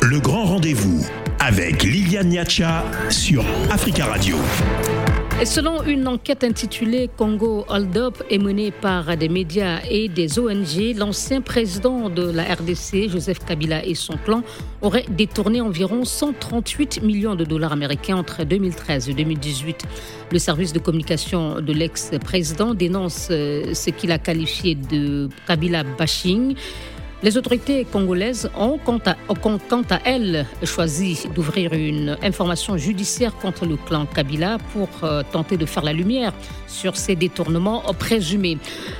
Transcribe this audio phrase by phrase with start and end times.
[0.00, 1.04] Le grand rendez-vous
[1.40, 4.36] avec Liliane Niacha sur Africa Radio.
[5.40, 10.38] Et selon une enquête intitulée Congo Hold Up et menée par des médias et des
[10.38, 14.42] ONG, l'ancien président de la RDC, Joseph Kabila et son clan,
[14.82, 19.84] auraient détourné environ 138 millions de dollars américains entre 2013 et 2018.
[20.30, 26.54] Le service de communication de l'ex-président dénonce euh, ce qu'il a qualifié de Kabila bashing.
[27.20, 29.00] Les autorités congolaises ont, quant
[29.90, 35.66] à, elles, choisi d'ouvrir une information judiciaire contre le clan Kabila pour euh, tenter de
[35.66, 36.32] faire la lumière
[36.68, 38.58] sur ces détournements présumés.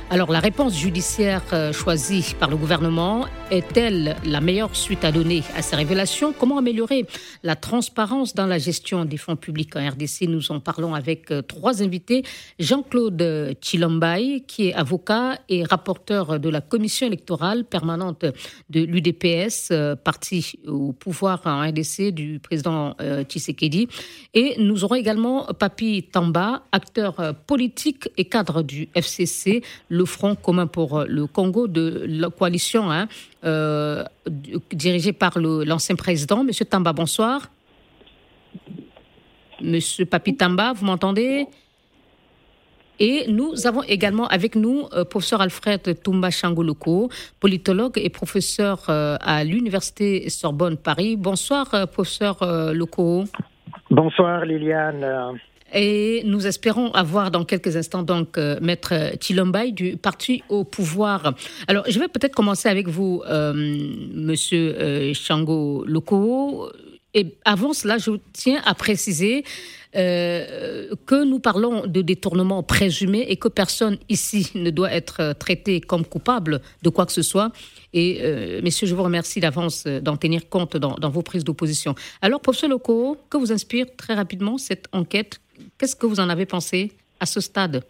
[0.09, 5.41] Alors, la réponse judiciaire euh, choisie par le gouvernement est-elle la meilleure suite à donner
[5.55, 6.33] à ces révélations?
[6.37, 7.05] Comment améliorer
[7.43, 11.41] la transparence dans la gestion des fonds publics en RDC Nous en parlons avec euh,
[11.41, 12.23] trois invités.
[12.59, 19.95] Jean-Claude Chilombaï, qui est avocat et rapporteur de la commission électorale permanente de l'UDPS, euh,
[19.95, 23.87] parti au pouvoir en RDC du président euh, Tshisekedi.
[24.33, 30.35] Et nous aurons également Papi Tamba, acteur euh, politique et cadre du FCC, le Front
[30.35, 33.07] commun pour le Congo de la coalition hein,
[34.71, 36.43] dirigée par l'ancien président.
[36.43, 37.49] Monsieur Tamba, bonsoir.
[39.61, 41.47] Monsieur Papi Tamba, vous m'entendez?
[42.99, 49.17] Et nous avons également avec nous euh, professeur Alfred Toumba Changoloko, politologue et professeur euh,
[49.21, 51.15] à l'Université Sorbonne Paris.
[51.15, 52.37] Bonsoir, euh, professeur
[52.73, 53.23] Loko.
[53.89, 55.39] Bonsoir, Liliane.
[55.73, 61.33] Et nous espérons avoir dans quelques instants donc Maître Chilombaï du parti au pouvoir.
[61.67, 66.71] Alors, je vais peut-être commencer avec vous, Monsieur Chango Loko.
[67.13, 69.43] Et avant cela, je tiens à préciser
[69.95, 75.81] euh, que nous parlons de détournement présumé et que personne ici ne doit être traité
[75.81, 77.51] comme coupable de quoi que ce soit.
[77.93, 81.95] Et euh, messieurs, je vous remercie d'avance d'en tenir compte dans, vos prises d'opposition.
[82.21, 85.41] Alors, professeur Loco, que vous inspire très rapidement cette enquête?
[85.79, 87.83] Qu'est-ce que vous en avez pensé à ce stade?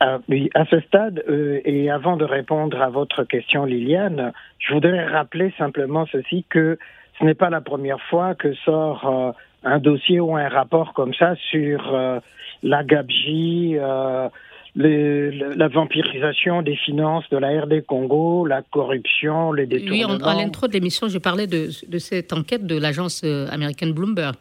[0.00, 4.74] Ah, oui, à ce stade, euh, et avant de répondre à votre question, Liliane, je
[4.74, 6.78] voudrais rappeler simplement ceci que
[7.18, 9.34] ce n'est pas la première fois que sort
[9.66, 12.20] un dossier ou un rapport comme ça sur euh,
[12.62, 14.28] la gabegie, euh,
[14.76, 20.14] la vampirisation des finances de la RD Congo, la corruption, les détournements.
[20.14, 23.92] Oui, à l'intro de l'émission, j'ai parlé de, de, cette enquête de l'agence euh, américaine
[23.92, 24.36] Bloomberg.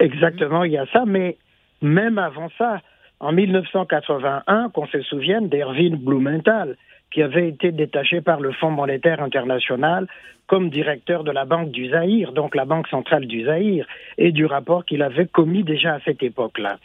[0.00, 1.36] Exactement, il y a ça, mais
[1.80, 2.80] même avant ça,
[3.20, 6.76] en 1981, qu'on se souvienne d'Erwin Blumenthal,
[7.10, 10.06] qui avait été détaché par le Fonds monétaire international
[10.46, 13.86] comme directeur de la Banque du Zaïre, donc la Banque centrale du Zaïre,
[14.16, 16.78] et du rapport qu'il avait commis déjà à cette époque-là.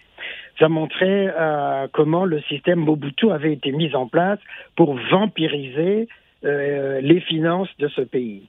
[0.60, 4.40] Ça montrait euh, comment le système Mobutu avait été mis en place
[4.76, 6.08] pour vampiriser
[6.46, 8.44] euh, les finances de ce pays.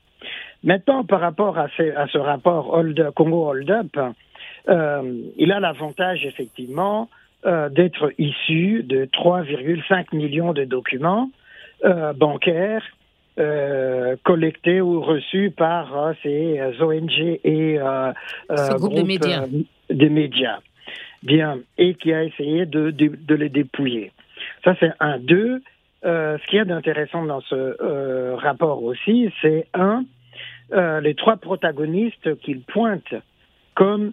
[0.65, 2.83] Maintenant, par rapport à ce, rapport
[3.15, 3.99] Congo Hold Up,
[4.69, 7.09] euh, il a l'avantage effectivement
[7.45, 11.31] d'être issu de 3,5 millions de documents
[11.85, 12.83] euh, bancaires
[13.39, 17.79] euh, collectés ou reçus par euh, ces ONG et
[18.49, 19.45] Ce groupe de médias.
[19.91, 20.61] des médias.
[21.23, 24.13] Bien, et qui a essayé de, de, les dépouiller.
[24.63, 25.19] Ça, c'est un.
[25.19, 25.63] Deux,
[26.03, 30.05] ce qu'il y a d'intéressant dans ce rapport aussi, c'est un,
[31.01, 33.15] les trois protagonistes qu'il pointe
[33.75, 34.13] comme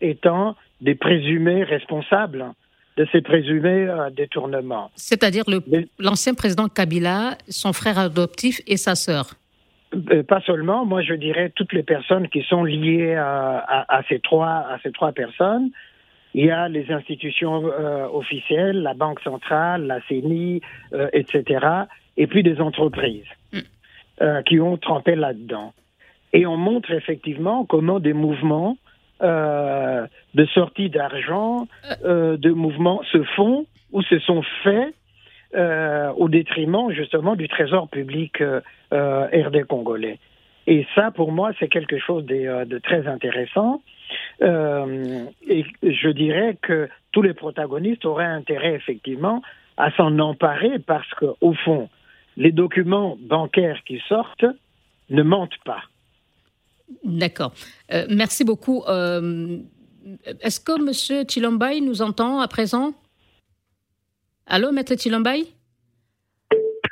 [0.00, 2.52] étant des présumés responsables
[2.98, 4.90] de ces présumés euh, détournements.
[4.96, 5.44] C'est-à-dire
[5.98, 9.34] l'ancien président Kabila, son frère adoptif et sa sœur
[9.94, 14.66] euh, pas seulement, moi je dirais toutes les personnes qui sont liées à, ces, trois,
[14.68, 15.70] à ces trois personnes.
[16.34, 20.60] Il y a les institutions euh, officielles, la Banque centrale, la CENI,
[21.14, 21.66] etc.
[22.18, 24.42] Et puis des entreprises mm.
[24.44, 25.72] qui ont trempé là-dedans.
[26.32, 28.76] Et on montre effectivement comment des mouvements
[29.22, 31.66] euh, de sortie d'argent,
[32.04, 34.94] euh, de mouvements se font ou se sont faits
[35.56, 38.40] euh, au détriment justement du trésor public
[38.92, 40.18] RD congolais.
[40.68, 43.82] Et ça, pour moi, c'est quelque chose de, de très intéressant.
[44.40, 49.42] et je dirais que tous les protagonistes auraient intérêt effectivement
[49.78, 51.88] à s'en emparer parce qu'au fond,
[52.36, 54.46] les documents bancaires qui sortent
[55.10, 55.82] ne mentent pas.
[57.04, 57.52] D'accord.
[57.92, 58.82] Euh, merci beaucoup.
[58.88, 59.58] Euh,
[60.40, 61.26] est-ce que M.
[61.28, 62.92] Chilombaï nous entend à présent?
[64.46, 65.46] Allô, Maître Chilombaï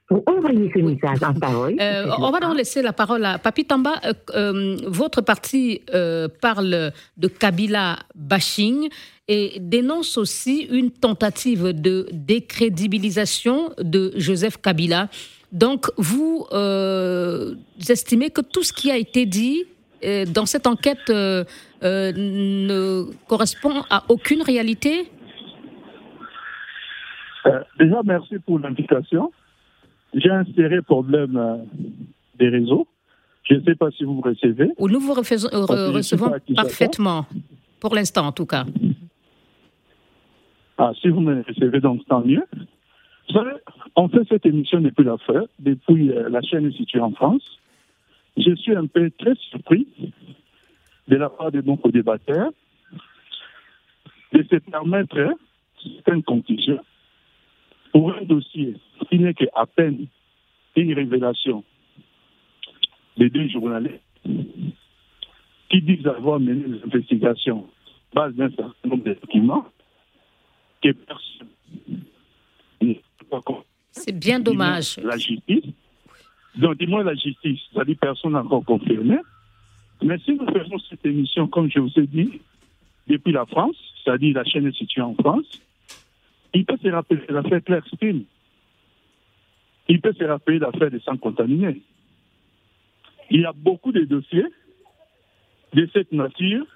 [0.08, 1.76] Envoyez ce message en parole.
[1.80, 4.00] Euh, on va donc laisser la parole à Papi Tamba.
[4.86, 5.82] votre parti
[6.40, 8.88] parle de Kabila bashing
[9.26, 15.08] et dénonce aussi une tentative de décrédibilisation de Joseph Kabila
[15.50, 16.46] Donc, vous
[17.88, 19.64] estimez que tout ce qui a été dit
[20.02, 25.10] dans cette enquête ne correspond à aucune réalité
[27.78, 29.30] Déjà, merci pour l'invitation.
[30.14, 31.66] J'ai un sérieux problème
[32.38, 32.88] des réseaux.
[33.44, 34.70] Je ne sais pas si vous me recevez.
[34.78, 37.26] Nous vous recevons parfaitement,
[37.80, 38.64] pour l'instant en tout cas.
[40.78, 42.44] Ah, si vous me recevez, donc tant mieux.
[43.28, 43.52] Vous savez,
[43.94, 47.42] on fait cette émission depuis la fin, depuis euh, la chaîne est située en France.
[48.36, 49.86] Je suis un peu très surpris
[51.08, 52.50] de la part de nos débatteurs
[54.32, 55.36] de se permettre
[55.82, 56.84] certaines conclusions
[57.92, 58.74] pour un dossier
[59.08, 60.06] qui n'est qu'à peine
[60.74, 61.64] une révélation
[63.16, 64.02] les deux journalistes
[65.70, 67.66] qui disent avoir mené des investigations
[68.14, 69.66] base d'un certain nombre de documents
[70.82, 71.48] que personne
[73.90, 74.98] C'est bien dommage.
[75.02, 75.65] La justice.
[76.56, 79.18] Donc, dis-moi la justice, c'est-à-dire personne n'a encore confirmé.
[80.02, 82.40] Mais si nous faisons cette émission, comme je vous ai dit,
[83.06, 85.46] depuis la France, c'est-à-dire la chaîne est située en France,
[86.54, 88.20] il peut se rappeler l'affaire Claire Spin.
[89.88, 91.82] Il peut se rappeler l'affaire des sangs contaminés.
[93.30, 94.46] Il y a beaucoup de dossiers
[95.74, 96.66] de cette nature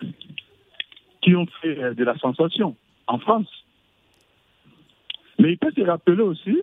[1.22, 3.48] qui ont fait euh, de la sensation en France.
[5.38, 6.60] Mais il peut se rappeler aussi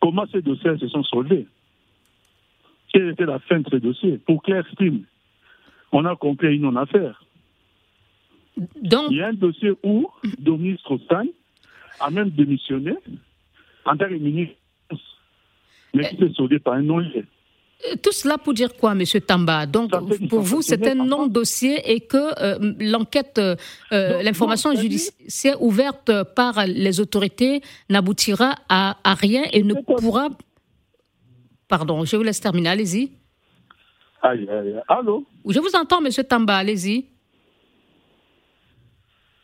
[0.00, 1.46] comment ces dossiers se sont soldés.
[2.92, 5.04] Quelle était la fin de ces dossiers Pour Claire Steam,
[5.92, 7.22] on a compris une non-affaire.
[8.56, 10.08] Il y a un dossier où
[10.38, 11.00] Dominique Strauss
[12.00, 12.94] a même démissionné
[13.84, 14.54] en tant que ministre,
[15.94, 17.24] mais qui s'est soldé par un non-lieu.
[17.86, 19.90] Euh, tout cela pour dire quoi, Monsieur Tamba Donc,
[20.28, 27.00] pour vous, c'est un non-dossier et que euh, l'enquête, euh, l'information judiciaire ouverte par les
[27.00, 30.30] autorités n'aboutira à, rien et ne pourra.
[31.68, 32.70] Pardon, je vous laisse terminer.
[32.70, 33.10] Allez-y.
[34.22, 35.24] Aïe, aïe, Allô?
[35.46, 36.56] Je vous entends, Monsieur Tamba.
[36.56, 37.06] Allez-y.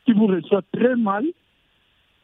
[0.05, 1.25] Qui vous reçoit très mal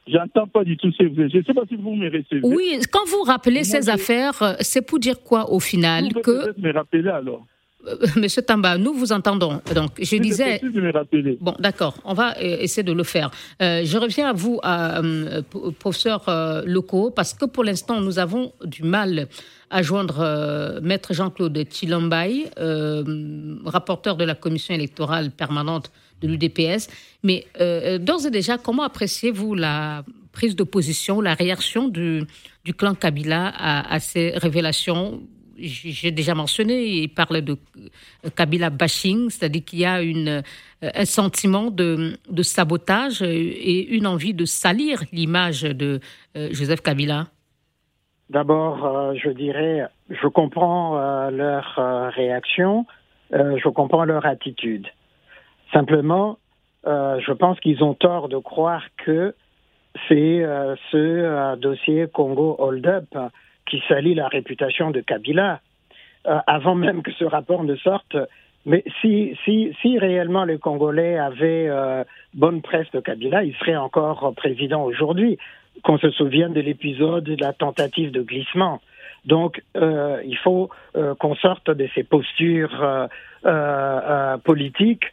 [0.07, 2.41] J'entends pas du tout ce que vous Je ne sais pas si vous me recevez.
[2.43, 6.59] Oui, quand vous rappelez ces affaires, euh, c'est pour dire quoi au final vous que...
[6.61, 7.47] me rappeler alors.
[7.87, 9.61] Euh, Monsieur Tamba, nous vous entendons.
[9.75, 10.61] Donc, je disais.
[10.63, 11.37] Me.
[11.41, 11.95] Bon, d'accord.
[12.05, 13.31] On va euh, essayer de le faire.
[13.61, 15.01] je reviens à vous, à,
[15.79, 16.25] professeur
[16.67, 19.29] locaux, parce que pour l'instant, nous avons du mal
[19.71, 22.51] à joindre Maître Jean-Claude Chilambay,
[23.65, 25.91] rapporteur de la commission électorale permanente
[26.21, 26.89] de l'UDPS.
[27.23, 32.23] Mais euh, d'ores et déjà, comment appréciez-vous la prise de position, la réaction du,
[32.65, 35.21] du clan Kabila à, ces révélations
[35.63, 40.43] j'ai déjà mentionné, il parle de euh, Kabila bashing, c'est-à-dire qu'il y a euh,
[40.83, 46.01] un sentiment de, sabotage et une envie de salir l'image de
[46.35, 47.27] Joseph Kabila.
[48.31, 51.75] D'abord, je dirais, je comprends leur
[52.15, 52.87] réaction,
[53.33, 54.87] je comprends leur attitude.
[55.73, 56.39] Simplement,
[56.87, 59.35] euh, je pense qu'ils ont tort de croire que
[60.09, 63.17] c'est euh, ce euh, dossier Congo Hold Up
[63.71, 65.61] qui salit la réputation de Kabila,
[66.25, 68.17] avant même que ce rapport ne sorte.
[68.67, 71.71] Mais si, si, si réellement les Congolais avaient
[72.35, 75.39] bonne presse de Kabila, il serait encore président aujourd'hui.
[75.83, 78.81] Qu'on se souvienne de l'épisode de la tentative de glissement.
[79.25, 80.69] Donc, il faut
[81.19, 83.09] qu'on sorte de ces postures
[84.45, 85.05] politiques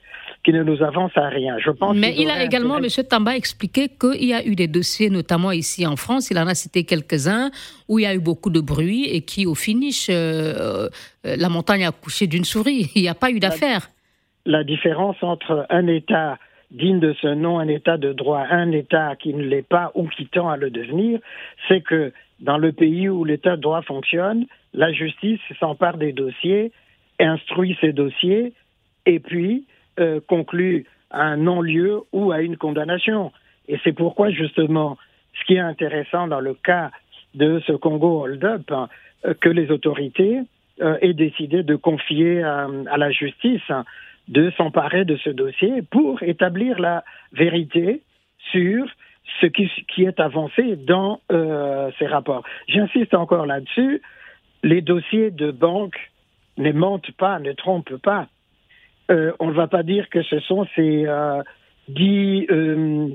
[0.48, 1.58] qui ne nous avance à rien.
[1.60, 2.86] Je pense Mais il a également, M.
[3.10, 6.56] Tamba, expliqué qu'il y a eu des dossiers, notamment ici en France, il en a
[6.56, 7.51] cité quelques-uns,
[7.89, 10.88] où il y a eu beaucoup de bruit et qui, au finish, euh,
[11.25, 12.89] euh, la montagne a couché d'une souris.
[12.96, 13.89] Il n'y a pas eu d'affaire.
[14.46, 16.38] La, différence entre un État
[16.72, 20.08] digne de ce nom, un État de droit, un État qui ne l'est pas ou
[20.08, 21.20] qui tend à le devenir,
[21.68, 26.72] c'est que dans le pays où l'État de droit fonctionne, la justice s'empare des dossiers,
[27.20, 28.54] instruit ces dossiers,
[29.06, 29.66] et puis
[30.00, 30.20] euh,
[31.10, 33.32] à un non-lieu ou à une condamnation.
[33.68, 34.98] Et c'est pourquoi, justement,
[35.39, 36.92] ce qui est intéressant dans le cas
[37.34, 38.89] de ce Congo hold-up, hein,
[39.42, 40.42] que les autorités
[40.82, 43.84] euh, aient décidé de confier à, la justice hein,
[44.27, 48.01] de s'emparer de ce dossier pour établir la vérité
[48.51, 48.86] sur
[49.42, 52.44] ce qui, est avancé dans euh, ces rapports.
[52.68, 54.01] J'insiste encore là-dessus,
[54.63, 55.98] les dossiers de banque
[56.58, 58.27] ne mentent pas, ne trompent pas.
[59.09, 61.41] Euh, on ne va pas dire que ce sont ces euh,
[61.87, 63.13] dix euh,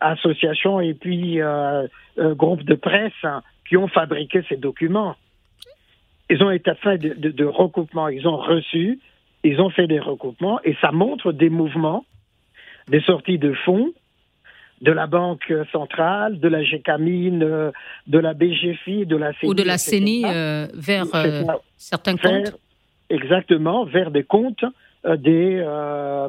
[0.00, 1.40] associations et puis
[2.16, 5.16] groupes de presse hein, qui ont fabriqué ces documents.
[6.30, 9.00] Ils ont été faits de, de, recoupements, ils ont reçu,
[9.42, 12.04] ils ont fait des recoupements et ça montre des mouvements,
[12.88, 13.92] des sorties de fonds
[14.80, 17.72] de la Banque centrale, de la GECAMINE,
[18.06, 19.50] de la BGFI, de la CENI.
[19.50, 20.22] Ou de la CENI
[20.74, 21.06] vers
[21.76, 22.56] certains comptes
[23.10, 24.64] Exactement, vers des comptes
[25.16, 25.64] des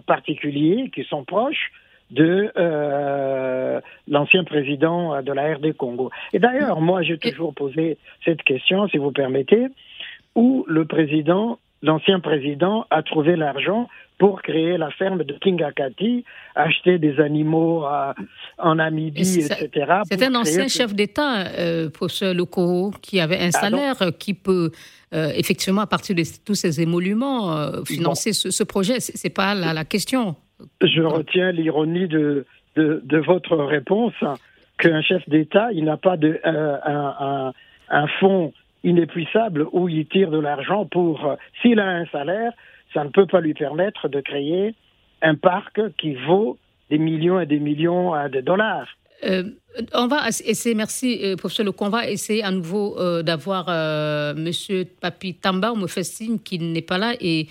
[0.06, 1.72] particuliers qui sont proches
[2.12, 6.10] de euh, l'ancien président de la RD Congo.
[6.34, 9.68] Et d'ailleurs, moi, j'ai toujours posé cette question, si vous permettez,
[10.36, 16.98] où le président, l'ancien président, a trouvé l'argent pour créer la ferme de Kingakati, acheter
[16.98, 18.14] des animaux euh,
[18.58, 20.02] en Namibie, etc.
[20.10, 24.72] C'est un ancien chef d'État, euh, professeur Lokoro, qui avait un salaire qui peut
[25.14, 29.00] euh, effectivement, à partir de tous ces émoluments, euh, financer ce, projet.
[29.00, 30.36] Ce n'est pas la, question.
[30.82, 34.14] Je retiens l'ironie de, de, votre réponse,
[34.78, 37.54] qu'un chef d'État, il n'a pas de, euh, un, un,
[37.90, 41.36] un, fonds inépuisable où il tire de l'argent pour...
[41.62, 42.54] S'il a un salaire,
[42.94, 44.74] ça ne peut pas lui permettre de créer
[45.22, 46.58] un parc qui vaut
[46.90, 48.88] des millions et des millions euh, de dollars.
[49.26, 49.44] Euh,
[49.94, 53.68] on va essayer, merci euh, professeur on va essayer à nouveau euh, d'avoir
[54.36, 57.48] monsieur Papi Tamba, on me fait signe qu'il n'est pas là et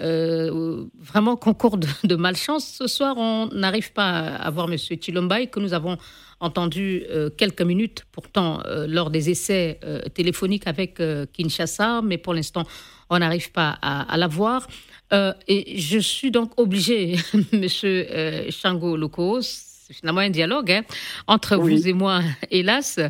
[0.00, 2.76] vraiment concours de, de, malchance.
[2.78, 5.98] Ce soir, on n'arrive pas à avoir monsieur Chilombaï que nous avons
[6.38, 7.02] entendu
[7.36, 9.80] quelques minutes pourtant lors des essais
[10.14, 12.62] téléphoniques avec Kinshasa, mais pour l'instant,
[13.10, 14.68] on n'arrive pas à, à l'avoir.
[15.12, 17.16] et je suis donc obligé,
[17.52, 18.06] monsieur
[18.50, 20.84] Chango Locos, c'est finalement un dialogue hein,
[21.26, 21.74] entre oui.
[21.74, 23.00] vous et moi, hélas,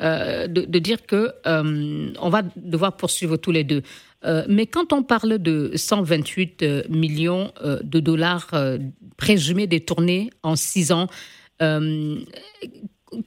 [0.00, 3.82] euh, de, de, dire que euh, on va devoir poursuivre tous les deux.
[4.24, 8.50] Euh, mais quand on parle de 128 euh, millions de dollars
[9.16, 11.08] présumés détournés en six ans,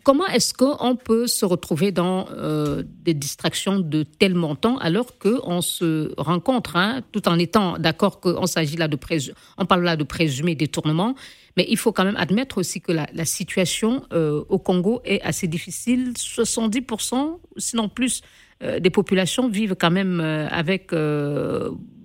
[0.03, 5.61] comment est-ce qu'on peut se retrouver dans euh, des distractions de tel montant alors qu'on
[5.61, 9.95] se rencontre, hein, tout en étant d'accord qu'on s'agit là de présumé, on parle là
[9.95, 11.15] de présumé détournement,
[11.57, 15.21] mais il faut quand même admettre aussi que la, la situation euh, au Congo est
[15.21, 16.13] assez difficile.
[16.13, 18.21] 70%, sinon plus,
[18.63, 20.91] euh, des populations vivent quand même avec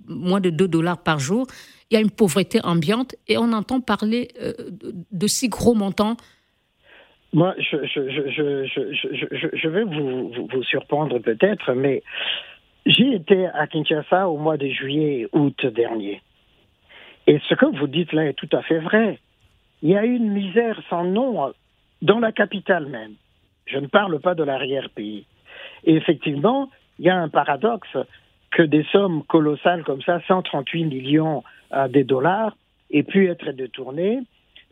[0.07, 1.47] moins de 2 dollars par jour.
[1.91, 6.17] Il y a une pauvreté ambiante et on entend parler de, de si gros montants
[7.35, 12.01] moi, je, je, vais vous, surprendre peut-être, mais
[12.85, 16.21] j'ai été à Kinshasa au mois de juillet août dernier.
[17.27, 19.19] Et ce que vous dites là est tout à fait vrai.
[19.81, 21.51] Il y a une misère sans nom
[22.01, 23.15] dans la capitale même.
[23.65, 25.25] Je ne parle pas de l'arrière-pays.
[25.83, 27.97] Et effectivement, il y a un paradoxe
[28.51, 32.55] que des sommes colossales comme ça, 138 millions euh, de dollars,
[32.91, 34.21] aient pu être détournées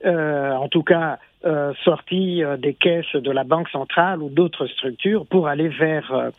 [0.05, 4.67] euh, en tout cas euh, sortis euh, des caisses de la Banque centrale ou d'autres
[4.67, 6.29] structures pour aller vers euh,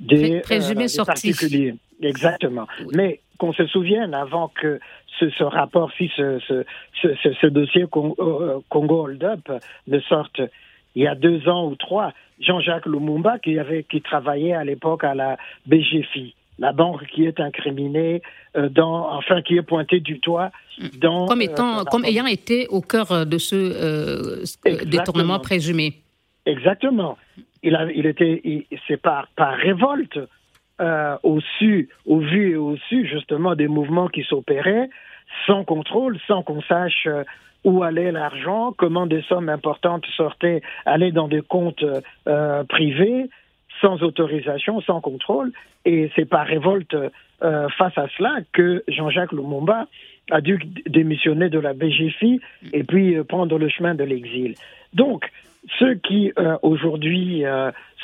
[0.00, 1.74] des, Présumé des particuliers.
[2.02, 2.66] Exactement.
[2.80, 2.92] Oui.
[2.94, 4.78] Mais qu'on se souvienne, avant que
[5.18, 6.64] ce, ce rapport, si ce, ce,
[7.00, 9.50] ce, ce dossier Congo, Congo Hold Up
[9.86, 10.40] ne sorte
[10.94, 15.04] il y a deux ans ou trois, Jean-Jacques Lumumba, qui, avait, qui travaillait à l'époque
[15.04, 15.36] à la
[15.66, 18.22] BGFI, la banque qui est incriminée,
[18.56, 20.50] euh, dans, enfin qui est pointée du doigt
[20.98, 24.44] dans comme étant, euh, comme ayant été au cœur de ce euh,
[24.84, 25.94] détournement présumé.
[26.46, 27.18] Exactement.
[27.62, 28.42] Il a, il était,
[28.86, 30.18] c'est par par révolte
[30.80, 34.88] euh, au su, au vu et au su justement des mouvements qui s'opéraient
[35.46, 37.08] sans contrôle, sans qu'on sache
[37.64, 41.84] où allait l'argent, comment des sommes importantes sortaient, allaient dans des comptes
[42.26, 43.28] euh, privés
[43.80, 45.52] sans autorisation, sans contrôle.
[45.84, 46.94] Et c'est par révolte
[47.42, 49.86] euh, face à cela que Jean-Jacques Lumumba
[50.30, 52.40] a dû démissionner de la BGFI
[52.72, 54.54] et puis euh, prendre le chemin de l'exil.
[54.92, 55.30] Donc,
[55.78, 57.44] ceux qui euh, aujourd'hui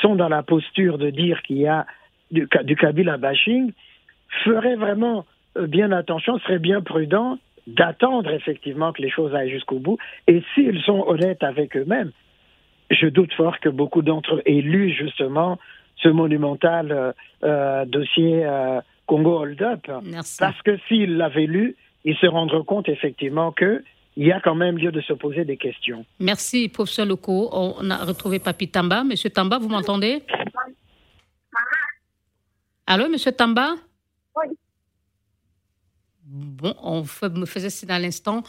[0.00, 1.86] sont dans la posture de dire qu'il y a
[2.30, 3.72] du, du Kabila bashing
[4.44, 5.24] feraient vraiment
[5.56, 9.98] bien attention, seraient bien prudents d'attendre effectivement que les choses aillent jusqu'au bout.
[10.26, 12.12] Et s'ils sont honnêtes avec eux-mêmes,
[12.90, 15.58] je doute fort que beaucoup d'entre eux aient lu justement
[15.96, 17.12] ce monumental euh,
[17.44, 19.90] euh, dossier euh, Congo Hold Up.
[20.04, 20.38] Merci.
[20.38, 23.82] Parce que s'ils l'avaient lu, ils se rendraient compte effectivement que
[24.18, 26.06] il y a quand même lieu de se poser des questions.
[26.20, 27.50] Merci, professeur Loco.
[27.52, 29.04] On a retrouvé Papi Tamba.
[29.04, 30.22] Monsieur Tamba, vous m'entendez?
[32.86, 33.74] Allô, monsieur Tamba?
[34.36, 34.56] Oui.
[36.28, 38.42] Bon, on me faisait signe à l'instant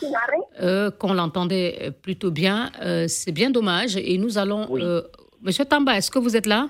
[0.60, 2.72] euh, qu'on l'entendait plutôt bien.
[2.82, 3.98] Euh, C'est bien dommage.
[3.98, 4.66] Et nous allons.
[4.72, 4.82] Oui.
[4.84, 5.04] Euh,
[5.44, 6.70] monsieur Tamba, est-ce que vous êtes là?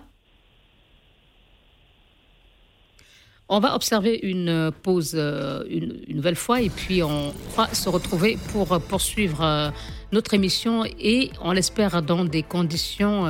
[3.48, 8.38] On va observer une pause une, une, nouvelle fois et puis on va se retrouver
[8.52, 9.72] pour poursuivre
[10.12, 13.24] notre émission et on l'espère dans des conditions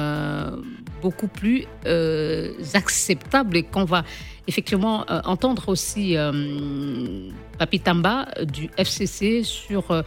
[1.01, 1.65] beaucoup plus
[2.73, 4.03] acceptable et qu'on va
[4.47, 6.15] effectivement entendre aussi
[7.57, 10.03] Papi Tamba du FCC sur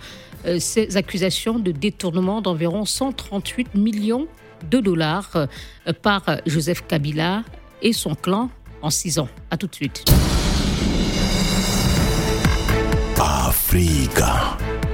[0.58, 4.26] ces accusations de détournement d'environ 138 millions
[4.70, 5.46] de dollars
[6.02, 7.42] par Joseph Kabila
[7.82, 8.50] et son clan
[8.82, 9.28] en six ans.
[9.50, 10.04] À tout de suite.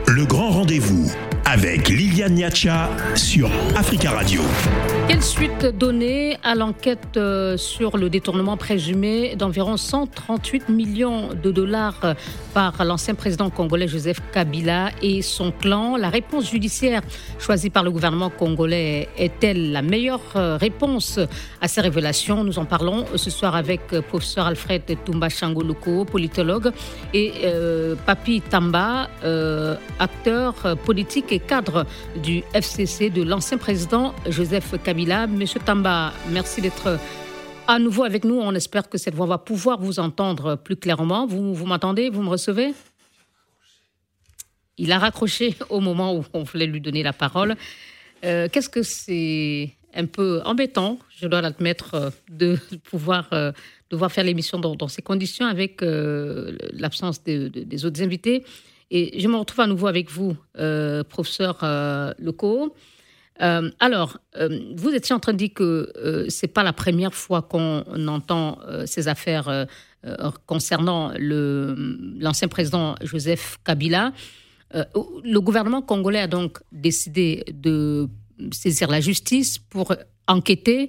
[0.08, 1.10] Le grand rendez-vous
[1.46, 4.42] avec Liliane Niacha sur Africa Radio.
[5.08, 12.00] Quelle suite donner à l'enquête euh, sur le détournement présumé d'environ 138 millions de dollars
[12.02, 12.14] euh,
[12.52, 15.96] par l'ancien président congolais Joseph Kabila et son clan?
[15.96, 17.02] La réponse judiciaire
[17.38, 21.20] choisie par le gouvernement congolais est-elle la meilleure euh, réponse
[21.60, 22.42] à ces révélations?
[22.42, 26.72] Nous en parlons ce soir avec professeur Alfred Tumba Changoluko, politologue,
[27.14, 27.32] et
[28.04, 29.08] Papi Tamba,
[30.00, 31.86] acteur politique cadre
[32.22, 35.26] du FCC de l'ancien président Joseph Kabila.
[35.26, 36.98] Monsieur Tamba, merci d'être
[37.66, 38.38] à nouveau avec nous.
[38.38, 41.26] On espère que cette voix va pouvoir vous entendre plus clairement.
[41.26, 42.10] Vous, vous m'entendez?
[42.10, 42.74] Vous me recevez?
[44.78, 47.56] Il a raccroché au moment où on voulait lui donner la parole.
[48.24, 53.52] Euh, qu'est-ce que c'est un peu embêtant, je dois l'admettre, euh, de pouvoir euh,
[53.90, 58.44] devoir faire l'émission dans, ces conditions avec l'absence des autres invités?
[58.90, 62.74] Et je me retrouve à nouveau avec vous, euh, professeur euh, Leco.
[63.42, 64.18] Euh, alors,
[64.76, 65.92] vous étiez en train de dire que
[66.28, 69.66] ce n'est pas la première fois qu'on entend ces affaires
[70.46, 74.12] concernant l'ancien président Joseph Kabila.
[74.72, 78.08] le gouvernement congolais a donc décidé de
[78.52, 79.94] saisir la justice pour
[80.26, 80.88] enquêter.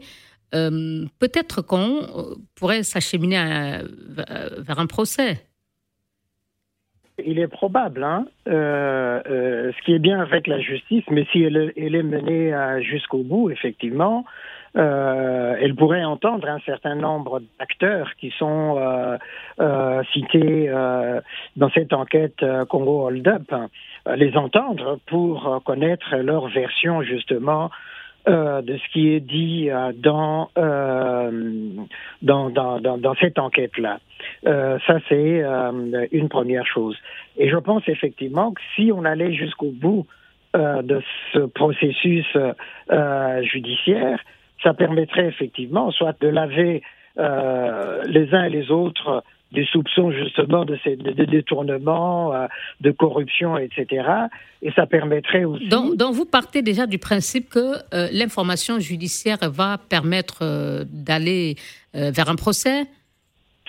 [0.51, 5.46] Peut-être qu'on pourrait s'acheminer vers un procès
[7.25, 11.43] il est probable, hein, euh, euh, ce qui est bien avec la justice, mais si
[11.43, 14.25] elle, est menée jusqu'au bout, effectivement,
[14.77, 18.77] euh, elle pourrait entendre un certain nombre d'acteurs qui sont
[20.13, 20.71] cités
[21.55, 23.67] dans cette enquête Congo Hold Up, hein,
[24.15, 27.71] les entendre pour connaître leur version justement
[28.27, 31.31] euh, de ce qui est dit euh, dans, euh,
[32.21, 33.99] dans, dans, dans, cette enquête-là.
[34.43, 35.43] ça, c'est
[36.11, 36.97] une première chose.
[37.37, 40.05] Et je pense effectivement que si on allait jusqu'au bout
[40.53, 41.01] de
[41.33, 42.25] ce processus
[43.43, 44.19] judiciaire,
[44.63, 46.81] ça permettrait effectivement soit de laver
[47.17, 52.47] les uns et les autres des soupçons justement de, ces, de, détournement, euh,
[52.81, 54.07] de corruption, etc.
[54.61, 55.67] Et ça permettrait aussi...
[55.69, 61.55] Donc, vous partez déjà du principe que euh, l'information judiciaire va permettre euh, d'aller
[61.93, 62.83] vers un procès?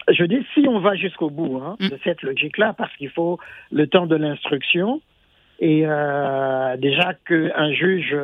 [0.09, 1.89] Je dis si on va jusqu'au bout hein, mm.
[1.89, 3.39] de cette logique-là, parce qu'il faut
[3.73, 5.01] le temps de l'instruction,
[5.61, 5.81] et
[6.79, 8.15] déjà qu'un juge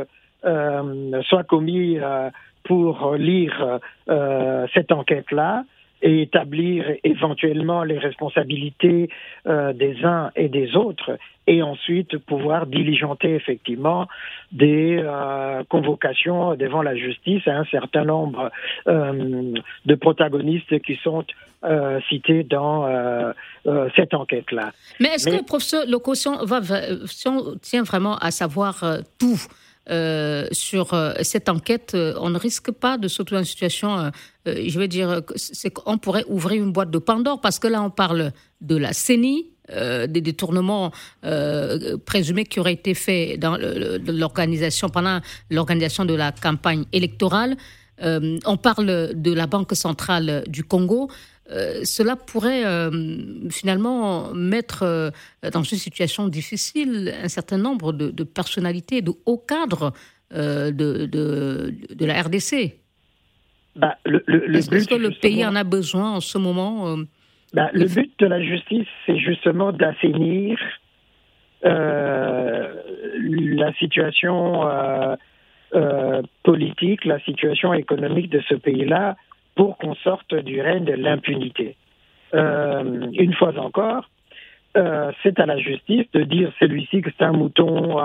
[0.42, 1.98] soit commis
[2.64, 3.80] pour lire
[4.74, 5.64] cette enquête-là,
[6.04, 9.08] et établir éventuellement les responsabilités
[9.46, 14.06] euh, des uns et des autres et ensuite pouvoir diligenter effectivement
[14.52, 18.52] des euh, convocations devant la justice à un certain nombre
[18.86, 19.54] euh,
[19.86, 21.24] de protagonistes qui sont
[22.10, 22.86] cités dans
[23.96, 24.72] cette enquête-là.
[25.00, 26.60] Mais est-ce que, professeur Locotion, va,
[27.06, 28.84] si on tient vraiment à savoir
[29.18, 29.40] tout
[29.90, 33.48] euh, sur euh, cette enquête, euh, on ne risque pas de se retrouver dans une
[33.48, 34.10] situation,
[34.46, 37.90] je veux dire, c'est qu'on pourrait ouvrir une boîte de Pandore, parce que là, on
[37.90, 40.92] parle de la CENI, des détournements
[42.04, 45.20] présumés qui auraient été faits dans l'organisation pendant
[45.50, 47.56] l'organisation de la campagne électorale.
[48.02, 51.08] on parle de la Banque centrale du Congo.
[51.50, 52.90] Euh, cela pourrait euh,
[53.50, 55.10] finalement mettre euh,
[55.52, 59.92] dans une situation difficile un certain nombre de, personnalités, de hauts cadres
[60.30, 62.76] de, de, la RDC.
[63.76, 66.96] Bah, Est-ce que le pays en a besoin en ce moment
[67.52, 70.58] bah, Le but de la justice, c'est justement d'assainir
[71.62, 72.72] la
[73.78, 74.62] situation
[76.42, 79.16] politique, la situation économique de ce pays-là
[79.54, 81.76] pour qu'on sorte du règne de l'impunité.
[82.34, 84.08] Euh, une fois encore,
[84.76, 87.96] euh, c'est à la justice de dire celui-ci que c'est un mouton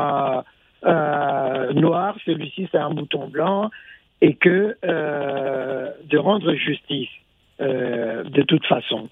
[0.86, 3.72] euh, noir, celui-ci c'est un mouton blanc,
[4.22, 7.10] et que de rendre justice
[7.60, 9.08] de toute façon.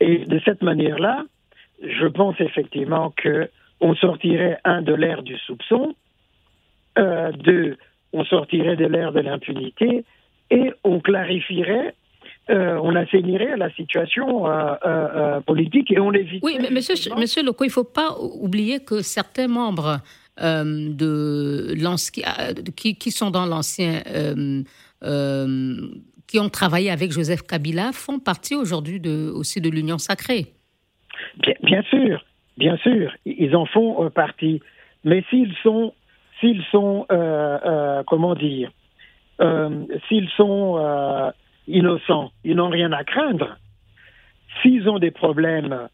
[0.00, 1.24] Et de cette manière-là,
[1.82, 5.94] je pense effectivement que on sortirait un de l'ère du soupçon,
[6.96, 7.76] deux,
[8.12, 10.04] on sortirait de l'ère de l'impunité,
[10.52, 11.94] et on clarifierait
[12.50, 16.40] euh, on assainirait la situation euh, euh, politique et on éviterait...
[16.42, 20.00] Oui, mais monsieur, monsieur Leco, il ne faut pas oublier que certains membres
[20.38, 21.74] de
[22.74, 24.02] qui, qui, sont dans l'ancien
[26.26, 30.46] qui ont travaillé avec Joseph Kabila font partie aujourd'hui de, aussi de l'Union sacrée.
[31.36, 32.24] Bien, bien, sûr,
[32.56, 34.60] bien sûr, ils en font partie.
[35.04, 35.92] Mais s'ils sont,
[36.40, 37.06] s'ils sont,
[38.08, 38.72] comment dire,
[40.08, 41.32] s'ils sont
[41.66, 43.56] innocents, ils n'ont rien à craindre.
[44.60, 45.88] S'ils ont des problèmes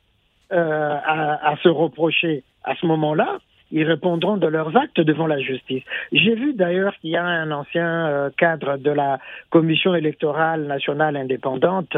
[0.53, 3.39] euh, à, se reprocher à ce moment-là,
[3.71, 5.83] ils répondront de leurs actes devant la justice.
[6.11, 9.19] J'ai vu d'ailleurs qu'il y a un ancien euh, cadre de la
[9.51, 11.97] Commission électorale nationale indépendante,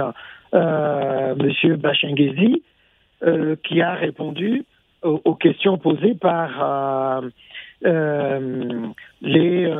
[0.52, 2.64] euh, Monsieur Bachengezi,
[3.22, 4.64] euh, qui a répondu
[5.02, 7.22] aux, questions posées par
[7.82, 9.74] les,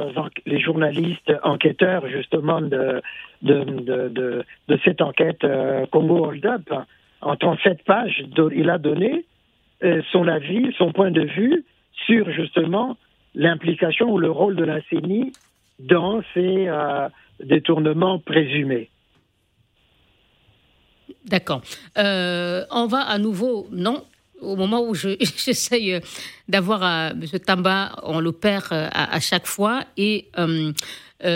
[0.47, 3.03] les journalistes enquêteurs justement de,
[3.43, 5.47] de, de, cette enquête
[5.91, 6.71] Congo Hold Up
[7.21, 9.25] en 37 pages, il a donné
[9.83, 11.65] euh, son avis, son point de vue
[12.07, 12.97] sur justement
[13.35, 15.33] l'implication ou le rôle de la CENI
[15.79, 17.09] dans ces euh,
[17.43, 18.91] détournements présumés.
[21.27, 21.63] D'accord.
[21.99, 24.03] Euh, on va à nouveau, non
[24.41, 26.01] au moment où j'essaye
[26.49, 27.23] d'avoir M.
[27.45, 29.85] Tamba, on le perd à, chaque fois.
[29.97, 30.73] Et M.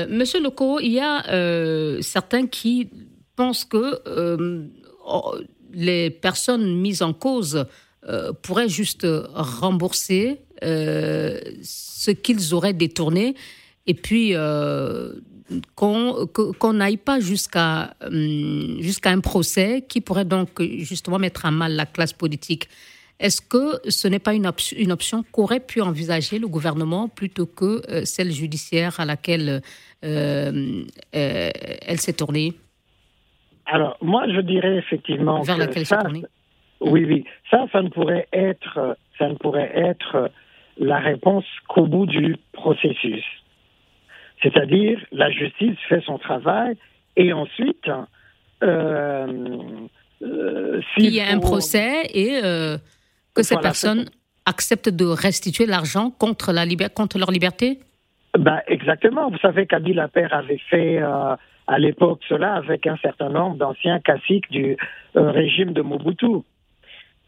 [0.09, 1.23] Monsieur Loco, il y a
[2.03, 2.89] certains qui
[3.37, 4.01] pensent que
[5.73, 7.67] les personnes mises en cause
[8.07, 13.35] euh, pourraient juste rembourser euh, ce qu'ils auraient détourné
[13.87, 15.13] et puis euh,
[15.75, 17.95] qu'on n'aille pas jusqu'à
[18.81, 22.69] jusqu'à un procès qui pourrait donc justement mettre à mal la classe politique.
[23.21, 27.81] Est-ce que ce n'est pas une, une option qu'aurait pu envisager le gouvernement plutôt que
[28.05, 29.63] celle judiciaire à laquelle
[30.03, 30.85] elle
[31.99, 32.55] s'est tournée?
[33.67, 36.03] Alors, moi, je dirais effectivement Vers que ça,
[36.81, 40.31] oui, oui, ça, ça ne pourrait être, ça ne pourrait être
[40.79, 43.25] la réponse qu'au bout du processus.
[44.43, 46.77] C'est-à-dire, la justice fait son travail
[47.17, 47.89] et ensuite,
[48.63, 49.27] euh,
[50.23, 52.77] euh, s'il y a un procès et euh,
[53.35, 54.07] que ces personnes
[54.47, 57.81] acceptent de restituer l'argent contre, la contre leur liberté?
[58.39, 59.31] Ben, Exactement.
[59.31, 61.01] Vous savez qu'Abila Père avait fait
[61.67, 64.77] à l'époque cela avec un certain nombre d'anciens caciques du
[65.17, 66.43] euh, régime de Mobutu.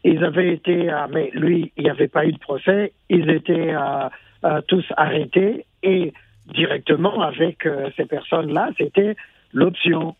[0.03, 3.73] Ils avaient été, euh, mais lui, il n'y avait pas eu de procès, ils étaient
[3.73, 6.13] euh, tous arrêtés et
[6.53, 7.67] directement avec
[7.97, 9.17] ces personnes-là, c'était
[9.51, 10.15] l'option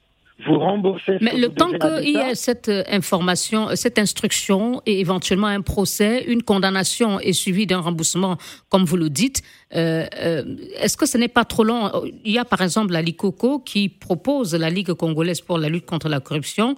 [0.45, 1.17] vous remboursez.
[1.19, 6.43] Mais le temps qu'il y ait cette information, cette instruction et éventuellement un procès, une
[6.43, 8.37] condamnation est suivie d'un remboursement,
[8.69, 9.41] comme vous le dites,
[9.75, 10.43] euh, euh,
[10.79, 11.91] est-ce que ce n'est pas trop long?
[12.23, 15.69] Il y a par exemple la Ligue Coco qui propose, la Ligue congolaise pour la
[15.69, 16.75] lutte contre la corruption,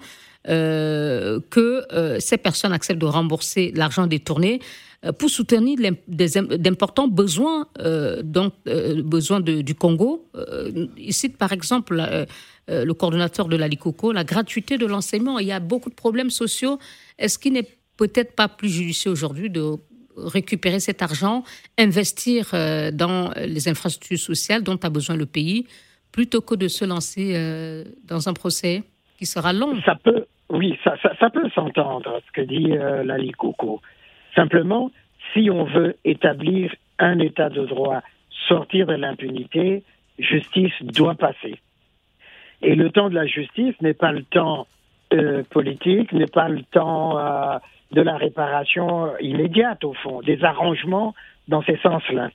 [0.47, 1.83] euh, que
[2.19, 4.61] ces personnes acceptent de rembourser l'argent détourné
[5.17, 7.67] pour soutenir d'importants besoins,
[8.23, 10.29] donc, besoins du Congo.
[10.97, 12.25] il cite par exemple
[12.69, 15.39] euh, le coordonnateur de la LICOCO, la gratuité de l'enseignement.
[15.39, 16.77] Il y a beaucoup de problèmes sociaux.
[17.17, 19.73] Est-ce qu'il n'est peut-être pas plus judicieux aujourd'hui de
[20.15, 21.43] récupérer cet argent,
[21.77, 25.65] investir euh, dans les infrastructures sociales dont a besoin le pays,
[26.11, 28.83] plutôt que de se lancer euh, dans un procès
[29.17, 29.79] qui sera long?
[29.85, 30.95] Ça peut, oui, ça,
[31.29, 33.81] peut s'entendre, ce que dit la LICOCO.
[34.35, 34.91] Simplement,
[35.33, 38.01] si on veut établir un état de droit,
[38.47, 39.83] sortir de l'impunité,
[40.17, 41.59] justice doit passer.
[42.61, 44.67] Et le temps de la justice n'est pas le temps
[45.13, 47.57] euh, politique, n'est pas le temps euh,
[47.91, 51.15] de la réparation immédiate, au fond, des arrangements
[51.47, 52.29] dans ces sens-là.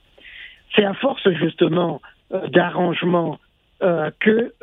[0.75, 2.01] C'est à force justement
[2.33, 3.39] euh, d'arrangements
[4.19, 4.53] que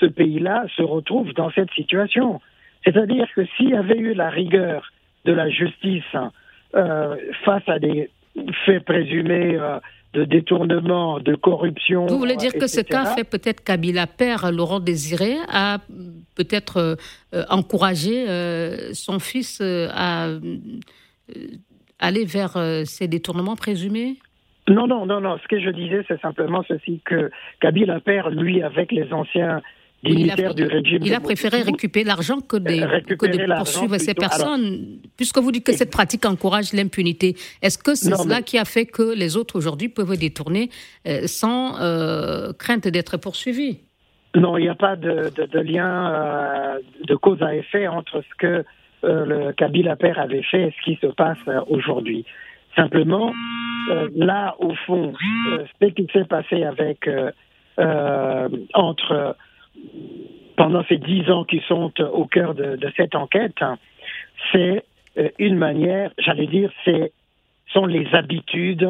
[0.00, 2.40] ce pays-là se retrouve dans cette situation.
[2.84, 4.90] C'est-à-dire que s'il y avait eu la rigueur
[5.24, 6.02] de la justice
[6.72, 8.10] face à des
[8.64, 9.56] faits présumés
[10.12, 12.06] de détournement, de corruption.
[12.06, 15.78] Vous voulez dire que ce cas fait peut-être Kabila père Laurent Désiré a
[16.34, 16.98] peut-être
[17.34, 20.28] euh, encouragé euh, son fils euh, à
[21.98, 24.16] aller vers ces détournements présumés?
[24.68, 25.38] Non, non, non, non.
[25.42, 29.62] Ce que je disais, c'est simplement ceci que Kabila père, lui, avec les anciens
[30.02, 35.38] il a, du régime il a préféré récupérer l'argent que, de poursuivre ces personnes, puisque
[35.38, 37.36] vous dites que cette pratique encourage l'impunité.
[37.62, 40.70] Est-ce que c'est cela qui a fait que les autres aujourd'hui peuvent détourner
[41.06, 43.80] euh, sans euh, crainte d'être poursuivis?
[44.34, 48.64] Non, il n'y a pas de, lien euh, de cause à effet entre ce que
[49.02, 52.24] le Kabila père avait fait et ce qui se passe aujourd'hui.
[52.74, 53.32] Simplement,
[54.16, 55.12] là, au fond,
[55.80, 57.08] ce qui s'est passé avec
[58.74, 59.36] entre
[60.56, 63.56] pendant ces dix ans qui sont au cœur de, cette enquête,
[64.52, 64.84] c'est
[65.18, 67.12] euh, une manière, j'allais dire, c'est
[67.72, 68.88] sont les habitudes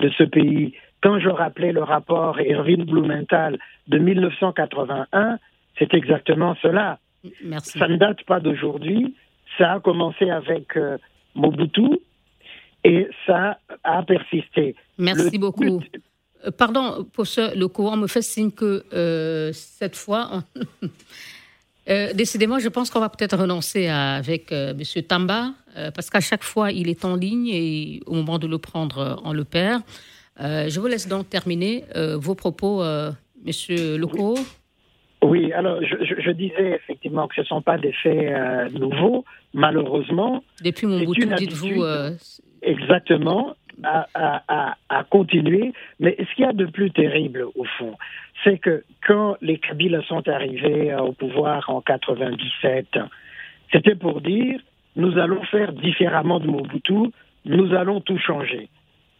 [0.00, 5.38] de ce pays quand je rappelais le rapport Irving Blumenthal de 1981,
[5.78, 6.98] c'est exactement cela.
[7.44, 7.78] Merci.
[7.78, 9.14] Ça ne date pas d'aujourd'hui.
[9.58, 10.96] Ça a commencé avec euh,
[11.34, 11.98] Mobutu
[12.84, 14.76] et ça a persisté.
[14.96, 15.62] Merci beaucoup.
[15.62, 15.98] Euh,
[16.50, 20.42] pardon, pour ce, le courant me fait signe que euh, cette fois,
[22.14, 24.80] décidément, je pense qu'on va peut-être renoncer avec M.
[25.06, 25.52] Tamba,
[25.94, 29.32] parce qu'à chaque fois, il est en ligne et au moment de le prendre, on
[29.32, 29.82] le perd.
[30.38, 33.16] je vous laisse donc terminer vos propos, M.
[33.98, 34.38] Lecourt.
[35.24, 40.44] Oui, alors je, disais effectivement que ce ne sont pas des faits euh, nouveaux, malheureusement.
[40.62, 41.82] Depuis mon bout dites-vous.
[41.82, 42.10] Euh,
[42.60, 45.72] exactement, à, continuer.
[46.00, 47.96] Mais ce qu'il y a de plus terrible, au fond,
[48.42, 52.98] c'est que quand les Kabyles sont arrivés euh, au pouvoir en 97,
[53.72, 54.60] c'était pour dire
[54.96, 57.10] nous allons faire différemment de Mobutu,
[57.44, 58.68] nous allons tout changer.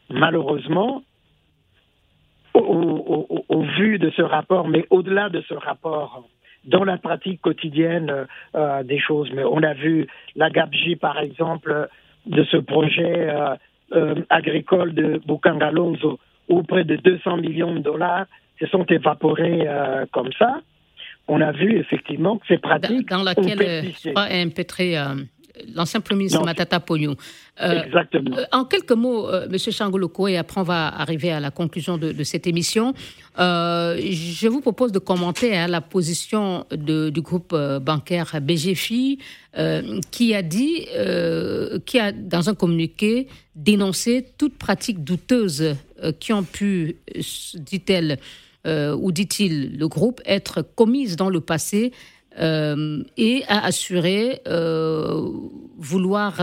[0.09, 1.03] Malheureusement,
[2.55, 6.29] au, vu de ce rapport, mais au-delà de ce rapport,
[6.65, 9.31] dans la pratique quotidienne euh, des choses.
[9.35, 11.89] Mais on a vu la GABJ, par exemple,
[12.27, 13.55] de ce projet euh,
[13.93, 16.19] euh, agricole de Bukangalonzo,
[16.49, 18.27] où près de 200 millions de dollars
[18.59, 19.67] se sont évaporés
[20.13, 20.61] comme ça.
[21.27, 23.09] On a vu effectivement que ces pratiques.
[23.09, 24.97] Dans, laquelle ont impétré
[25.75, 27.15] l'ancien Premier ministre Matata Pogno.
[27.63, 28.37] Euh, Exactement.
[28.37, 29.59] Euh, en quelques mots, euh, M.
[29.59, 32.95] Changoloko, et après on va arriver à la conclusion de, cette émission,
[33.37, 39.19] je vous propose de commenter hein, la position du groupe bancaire BGFI
[40.11, 40.87] qui a dit,
[41.87, 45.77] qui a dans un communiqué dénoncé toute pratique douteuse
[46.19, 46.97] qui ont pu,
[47.55, 48.19] dit-elle,
[48.67, 51.93] ou dit-il, le groupe, être commise dans le passé
[52.39, 55.31] euh, et a assuré euh,
[55.79, 56.41] vouloir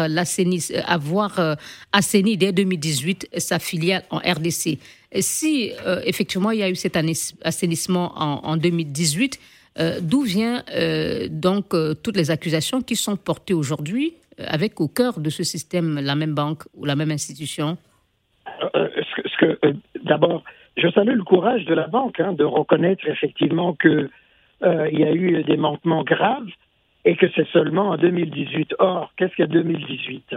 [0.85, 1.55] avoir euh,
[1.91, 4.77] assaini dès 2018 sa filiale en RDC.
[5.19, 5.71] si
[6.05, 6.97] effectivement il y a eu cet
[7.43, 9.39] assainissement en, 2018,
[10.01, 10.63] d'où vient
[11.29, 16.15] donc toutes les accusations qui sont portées aujourd'hui avec au cœur de ce système la
[16.15, 17.77] même banque ou la même institution?
[20.05, 20.43] D'abord,
[20.77, 24.09] je salue le courage de la banque hein, de reconnaître effectivement que
[24.63, 26.49] euh, il y a eu des manquements graves
[27.05, 28.75] et que c'est seulement en 2018.
[28.79, 30.35] Or, qu'est-ce que 2018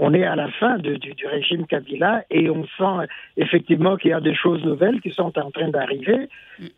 [0.00, 4.20] on est à la fin du, régime Kabila et on sent effectivement qu'il y a
[4.20, 6.28] des choses nouvelles qui sont en train d'arriver.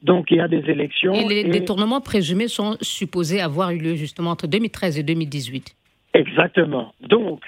[0.02, 1.12] Donc il y a des élections.
[1.12, 5.76] Et les détournements présumés sont supposés avoir eu lieu justement entre 2013 et 2018.
[6.14, 6.94] Exactement.
[7.02, 7.42] Donc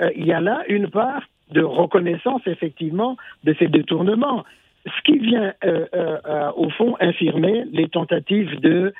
[0.00, 4.44] euh, il y a là une part de reconnaissance effectivement de ces détournements
[4.86, 8.92] ce qui vient euh, euh, euh, au fond infirmer les tentatives de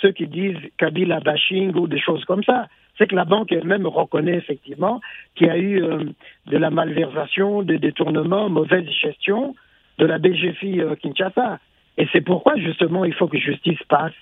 [0.00, 2.66] ceux qui disent Kabila bashing ou des choses comme ça.
[2.98, 5.00] C'est que la banque elle-même reconnaît effectivement
[5.36, 9.54] qu'il y a eu de la malversation, des détournements, mauvaise gestion
[9.98, 11.60] de la BGFI Kinshasa.
[11.98, 14.12] Et c'est pourquoi justement il faut que justice passe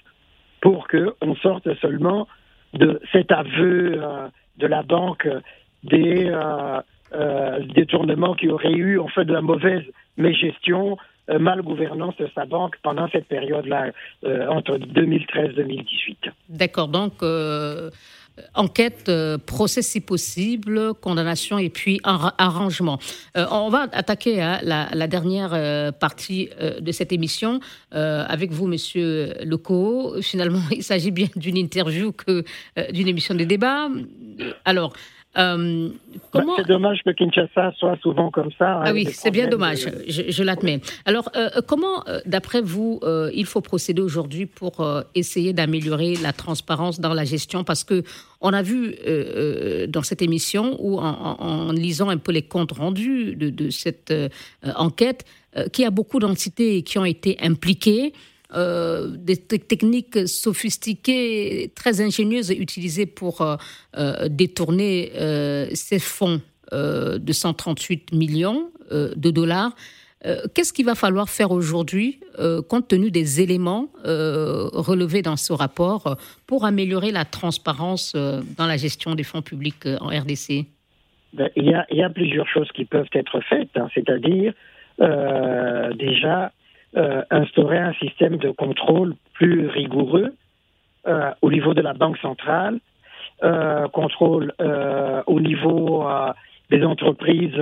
[0.61, 2.28] pour qu'on sorte seulement
[2.74, 4.02] de cet aveu
[4.58, 5.26] de la banque
[5.82, 6.30] des
[7.74, 9.84] détournements qui auraient eu en fait de la mauvaise
[10.18, 10.98] mais gestion,
[11.31, 13.92] euh, mal gouvernance de sa banque pendant cette période-là,
[14.24, 16.31] euh, entre 2013-2018.
[16.48, 17.90] D'accord, donc euh,
[18.54, 19.11] enquête,
[19.46, 22.98] procès si possible, condamnation et puis arrangement.
[23.35, 26.48] on va attaquer hein, la, dernière partie
[26.81, 27.59] de cette émission
[27.90, 30.22] avec vous, Monsieur Leco.
[30.22, 32.44] Finalement, il s'agit bien d'une interview que
[32.92, 33.88] d'une émission de débat.
[34.64, 34.92] Alors,
[35.36, 35.90] euh,
[36.32, 38.78] bah, c'est dommage que Kinshasa soit souvent comme ça.
[38.78, 40.80] Hein, ah oui, c'est bien dommage, je, l'admets.
[41.04, 43.00] Alors, euh, comment, euh, d'après vous,
[43.32, 47.62] il faut procéder aujourd'hui pour essayer d'améliorer la transparence dans la gestion?
[47.62, 48.02] Parce que
[48.40, 48.96] on a vu
[49.88, 54.12] dans cette émission, ou en, lisant un peu les comptes rendus de, de cette
[54.76, 55.24] enquête,
[55.72, 58.12] qu'il y a beaucoup d'entités qui ont été impliquées.
[58.54, 63.56] Euh, des techniques sophistiquées, très ingénieuses utilisées pour euh,
[63.98, 65.11] euh, détourner
[65.74, 66.40] ces fonds
[66.72, 69.72] de 138 millions de dollars.
[70.54, 72.20] Qu'est-ce qu'il va falloir faire aujourd'hui,
[72.68, 79.14] compte tenu des éléments relevés dans ce rapport, pour améliorer la transparence dans la gestion
[79.14, 80.66] des fonds publics en RDC
[81.34, 83.88] ben, il, y a, plusieurs choses qui peuvent être faites, hein.
[83.94, 84.52] c'est-à-dire
[84.98, 86.52] déjà
[86.96, 90.33] euh, instaurer un système de contrôle plus rigoureux
[91.07, 92.79] euh, au niveau de la Banque centrale,
[93.42, 94.55] euh, contrôle
[95.27, 96.07] au niveau
[96.70, 97.61] des entreprises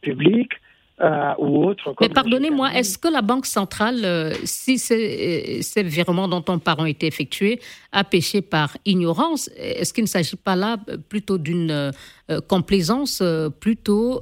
[0.00, 0.54] publiques,
[1.00, 1.94] euh, ou autres.
[2.00, 6.80] Mais pardonnez-moi, est-ce que la Banque centrale, euh, si ces, ces, virements dont on parle
[6.82, 7.58] ont été effectués,
[7.92, 10.76] a péché par ignorance Est-ce qu'il ne s'agit pas là
[11.08, 11.92] plutôt d'une
[12.48, 13.22] complaisance
[13.60, 14.20] plutôt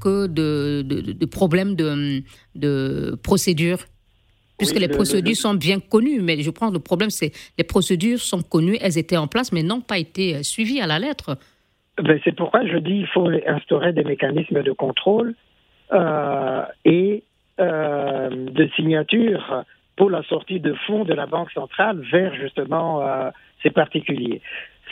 [0.00, 2.22] que de, de, problèmes de,
[2.54, 3.78] de procédure
[4.58, 8.20] Puisque les procédures sont bien connues, mais je pense que le problème, c'est les procédures
[8.20, 11.38] sont connues, elles étaient en place, mais n'ont pas été suivies à la lettre.
[12.02, 15.45] Ben, c'est pourquoi je dis qu'il faut instaurer des mécanismes de contrôle euh,
[15.92, 17.22] et
[17.58, 19.64] euh, de signature
[19.96, 23.30] pour la sortie de fonds de la Banque centrale vers justement euh,
[23.62, 24.42] ces particuliers.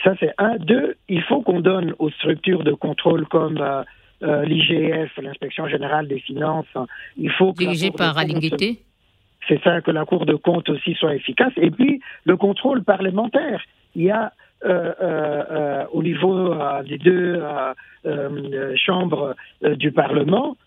[0.03, 0.55] Ça, c'est un.
[0.57, 3.63] Deux, il faut qu'on donne aux structures de contrôle comme
[4.21, 6.65] l'IGF, l'inspection générale des finances,
[7.17, 8.79] il faut dirigé par Alingueté.
[9.47, 11.53] C'est ça que la Cour de compte aussi soit efficace.
[11.57, 13.61] Et puis le contrôle parlementaire.
[13.95, 14.33] Il y a
[14.65, 16.55] euh, euh, au niveau
[16.87, 17.43] des deux
[18.75, 20.57] chambres du Parlement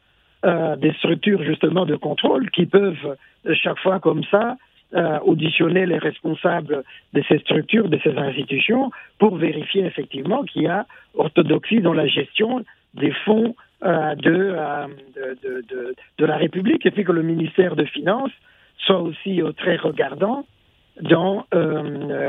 [0.45, 4.57] euh, des structures justement de contrôle qui peuvent euh, chaque fois comme ça
[4.95, 10.67] euh, auditionner les responsables de ces structures, de ces institutions, pour vérifier effectivement qu'il y
[10.69, 17.05] a orthodoxie dans la gestion des fonds de, de, de, de, la République et puis
[17.05, 18.33] que le ministère de Finances
[18.79, 20.45] soit aussi très regardant
[21.01, 21.47] dans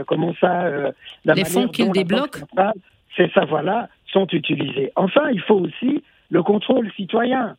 [0.05, 0.69] comment ça
[1.25, 2.41] la les fonds qu'il débloque
[3.15, 4.91] ces savoirs-là sont utilisés.
[4.95, 7.55] Enfin, il faut aussi le contrôle citoyen.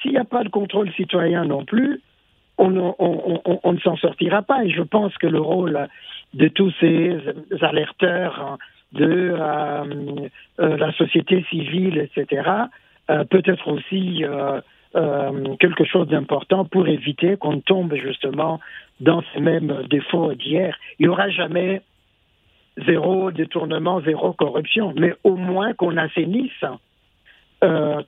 [0.00, 2.00] S'il n'y a pas de contrôle citoyen non plus,
[2.58, 4.64] on, ne s'en sortira pas.
[4.64, 5.88] Et je pense que le rôle
[6.34, 7.18] de tous ces
[7.60, 8.58] alerteurs
[8.92, 10.28] de euh,
[10.60, 12.48] euh, la société civile, etc.,
[13.10, 14.24] euh, peut être aussi
[15.58, 18.60] quelque chose d'important pour éviter qu'on tombe justement
[19.00, 20.78] dans ces mêmes défauts d'hier.
[20.98, 21.82] Il n'y aura jamais
[22.86, 26.64] zéro détournement, zéro corruption, mais au moins qu'on assainisse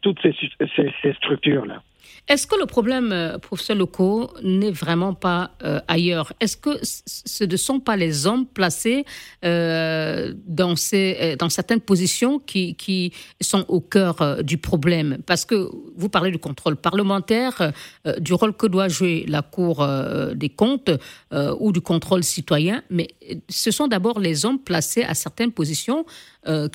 [0.02, 1.82] toutes ces structures-là.
[2.28, 6.32] Est-ce que le problème, euh, professeur Locaux, n'est vraiment pas euh, ailleurs?
[6.40, 9.04] Est-ce que ce ne sont pas les hommes placés
[9.44, 15.18] euh, dans, ces, dans certaines positions qui, qui sont au cœur du problème?
[15.24, 17.72] Parce que vous parlez du contrôle parlementaire,
[18.18, 19.86] du rôle que doit jouer la Cour
[20.34, 20.90] des comptes
[21.32, 23.08] ou du contrôle citoyen, mais
[23.48, 26.04] ce sont d'abord les hommes placés à certaines positions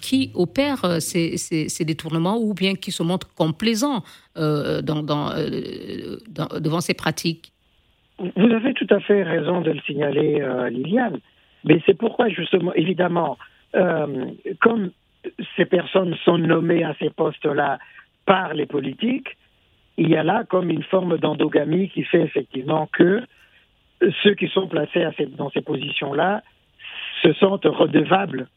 [0.02, 4.04] qui opèrent ces, détournements ou bien qui se montrent complaisants
[4.38, 6.18] euh, euh,
[6.60, 7.52] devant ces pratiques
[8.20, 11.20] Vous avez tout à fait raison de le signaler, euh, Liliane.
[11.64, 13.38] Mais c'est pourquoi, justement, évidemment,
[14.60, 14.92] comme
[15.56, 17.78] ces personnes sont nommées à ces postes-là
[18.26, 19.38] par les politiques,
[19.98, 23.22] il y a là comme une forme d'endogamie qui fait effectivement que
[24.24, 25.06] ceux qui sont placés
[25.38, 26.42] dans ces positions-là
[27.22, 28.48] se sentent redevables,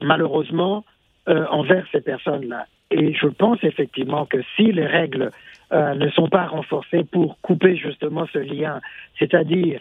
[0.00, 0.84] malheureusement,
[1.26, 2.66] envers ces personnes-là.
[2.90, 5.30] Et je pense effectivement que si les règles
[5.72, 8.80] euh, ne sont pas renforcées pour couper justement ce lien,
[9.18, 9.80] c'est-à-dire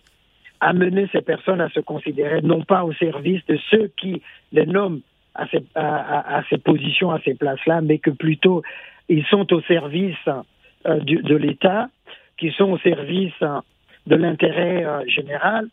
[0.60, 5.01] amener ces personnes à se considérer non pas au service de ceux qui les nomment
[5.36, 8.63] à ces, à, ces positions, à ces places-là, mais que plutôt
[9.08, 11.88] ils sont au service euh, de l'État,
[12.38, 13.39] qui sont au service
[14.08, 15.67] de l'intérêt euh, général,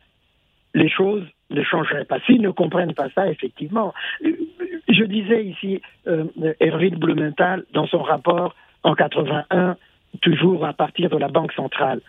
[0.74, 2.20] les choses ne changeraient pas.
[2.20, 6.24] S'ils ne comprennent pas ça, effectivement, je disais ici, euh,
[6.60, 9.76] Erwin Blumenthal, dans son rapport en 81,
[10.20, 12.00] toujours à partir de la Banque centrale.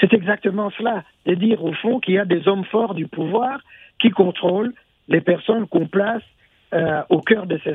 [0.00, 3.60] C'est exactement cela, de dire au fond qu'il y a des hommes forts du pouvoir
[3.98, 4.72] qui contrôlent
[5.08, 6.22] les personnes qu'on place
[6.74, 7.74] euh, au cœur de ces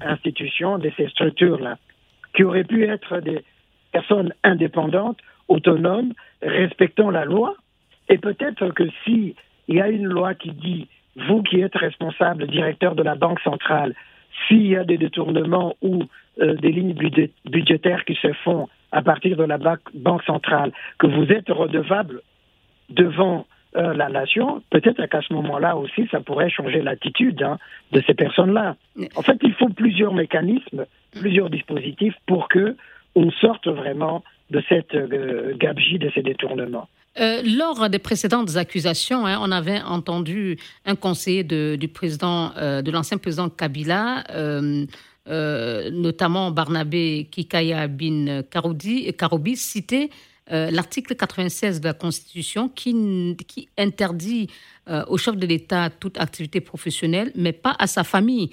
[0.00, 1.78] institutions, de ces structures-là,
[2.34, 3.44] qui auraient pu être des
[3.92, 7.56] personnes indépendantes, autonomes, respectant la loi.
[8.08, 9.34] Et peut-être que si
[9.70, 13.40] il y a une loi qui dit vous qui êtes responsable, directeur de la Banque
[13.40, 13.94] centrale,
[14.46, 16.02] s'il y a des détournements ou
[16.40, 16.94] euh, des lignes
[17.44, 22.22] budgétaires qui se font à partir de la Banque centrale, que vous êtes redevable
[22.88, 27.58] devant euh, la nation, peut-être qu'à ce moment-là aussi, ça pourrait changer l'attitude hein,
[27.92, 28.74] de ces personnes-là.
[29.14, 32.76] En fait, il faut plusieurs mécanismes, plusieurs dispositifs pour que
[33.14, 36.88] on sorte vraiment de cette euh, gabegie, de ces détournements.
[37.20, 42.80] Euh, lors des précédentes accusations, hein, on avait entendu un conseiller de, du président, euh,
[42.80, 44.86] de l'ancien président Kabila, euh,
[45.90, 50.10] notamment Barnabé Kikaya bin Karoubi, citer
[50.48, 54.48] l'article 96 de la Constitution qui interdit
[55.06, 58.50] au chef de l'État toute activité professionnelle, mais pas à sa famille.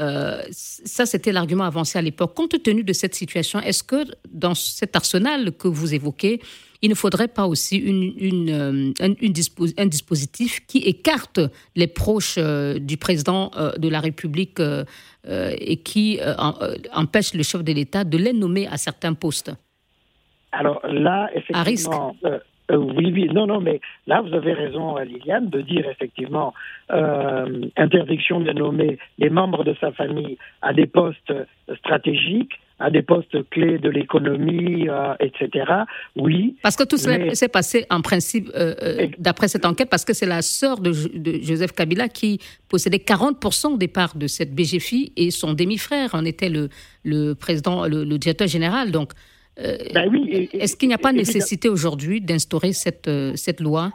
[0.00, 2.34] ça, c'était l'argument avancé à l'époque.
[2.34, 6.40] Compte tenu de cette situation, est-ce que dans cet arsenal que vous évoquez,
[6.86, 11.40] il ne faudrait pas aussi une, euh, un, dispositif qui écarte
[11.74, 14.60] les proches euh, du président euh, de la République
[15.28, 16.20] et qui
[16.92, 19.50] empêche le chef de l'État de les nommer à certains postes.
[20.52, 22.14] Alors là, effectivement,
[22.70, 26.54] euh, oui, oui, non, non, mais là, vous avez raison, Liliane, de dire effectivement
[26.92, 31.34] euh, interdiction de nommer les membres de sa famille à des postes
[31.78, 35.64] stratégiques, à des postes clés de l'économie, euh, etc.
[36.14, 36.56] Oui.
[36.62, 40.12] Parce que tout cela s'est passé en principe, euh, euh, d'après cette enquête, parce que
[40.12, 45.30] c'est la sœur de, Joseph Kabila qui possédait 40% des parts de cette BGFI et
[45.30, 46.68] son demi-frère en était le,
[47.04, 48.90] le président, le, directeur général.
[48.90, 49.12] Donc,
[49.56, 53.90] ben oui, est-ce qu'il n'y a pas nécessité aujourd'hui d'instaurer cette, cette loi?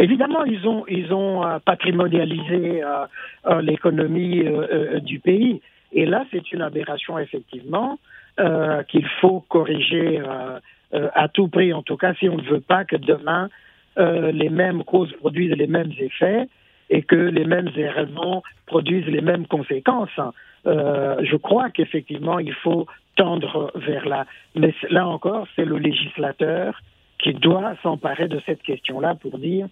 [0.00, 2.82] Évidemment, ils ont, ils ont patrimonialisé
[3.60, 4.42] l'économie
[5.02, 5.60] du pays.
[5.92, 7.98] Et là, c'est une aberration, effectivement,
[8.40, 10.58] euh, qu'il faut corriger euh,
[10.94, 13.48] euh, à tout prix, en tout cas, si on ne veut pas que demain,
[13.94, 16.48] les mêmes causes produisent les mêmes effets
[16.88, 20.18] et que les mêmes événements produisent les mêmes conséquences.
[20.64, 22.86] je crois qu'effectivement, il faut
[23.16, 24.24] tendre vers là.
[24.54, 26.80] Mais là encore, c'est le législateur
[27.18, 29.68] qui doit s'emparer de cette question-là pour dire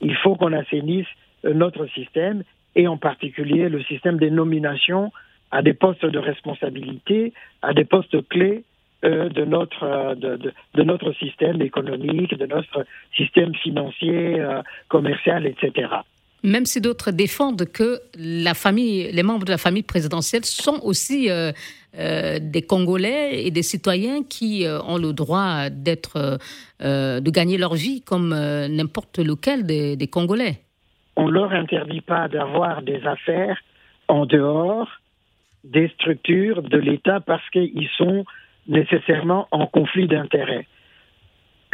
[0.00, 1.06] il faut qu'on assainisse
[1.44, 2.42] notre système
[2.74, 5.12] et en particulier le système des nominations
[5.50, 7.32] à des postes de responsabilité,
[7.62, 8.64] à des postes clés
[9.02, 12.84] euh, de, notre, euh, de, de, notre système économique, de notre
[13.16, 15.88] système financier, euh, commercial, etc.
[16.44, 21.28] Même si d'autres défendent que la famille, les membres de la famille présidentielle sont aussi
[21.94, 26.38] des Congolais et des citoyens qui ont le droit d'être,
[26.80, 30.62] de gagner leur vie comme n'importe lequel des, des Congolais.
[31.16, 33.58] On ne leur interdit pas d'avoir des affaires
[34.08, 34.99] en dehors
[35.64, 38.24] des structures de l'État parce qu'ils sont
[38.66, 40.66] nécessairement en conflit d'intérêts.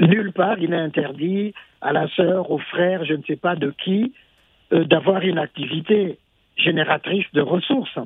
[0.01, 3.73] Nulle part il n'est interdit à la sœur, au frère, je ne sais pas de
[3.85, 4.13] qui,
[4.73, 6.19] euh, d'avoir une activité
[6.57, 7.99] génératrice de ressources.